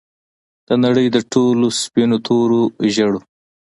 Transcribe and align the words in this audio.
د 0.67 0.69
نړۍ 0.83 1.07
د 1.11 1.17
ټولو 1.31 1.65
سپینو، 1.81 2.17
تورو، 2.27 2.61
زیړو 2.93 3.19